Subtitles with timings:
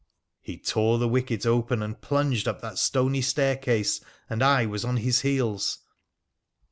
[0.41, 4.83] He tore the wicket open and plunged up that stony stair case, and I was
[4.83, 5.77] on his heels.